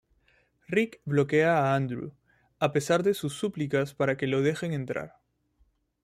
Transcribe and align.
Rick 0.67 1.01
bloquea 1.05 1.59
a 1.63 1.75
Andrew, 1.75 2.13
a 2.59 2.71
pesar 2.73 3.03
de 3.03 3.13
sus 3.13 3.33
súplicas 3.35 3.93
para 3.93 4.17
que 4.17 4.25
lo 4.25 4.41
dejen 4.41 4.73
entrar. 4.73 5.19